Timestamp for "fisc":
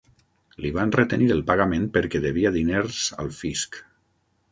3.41-3.79